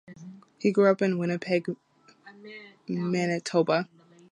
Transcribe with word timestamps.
He 0.57 0.71
grew 0.71 0.89
up 0.89 1.03
in 1.03 1.19
Winnipeg, 1.19 1.75
Manitoba. 2.87 3.87